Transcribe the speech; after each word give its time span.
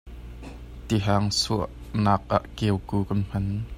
Tihang 0.87 1.25
suahnak 1.41 2.21
ah 2.37 2.43
keuku 2.57 2.99
kan 3.07 3.19
hman. 3.29 3.45